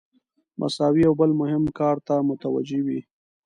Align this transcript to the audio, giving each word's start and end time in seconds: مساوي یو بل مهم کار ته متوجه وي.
مساوي 0.59 1.01
یو 1.07 1.13
بل 1.19 1.31
مهم 1.41 1.63
کار 1.79 1.95
ته 2.07 2.15
متوجه 2.29 2.79
وي. 2.85 2.99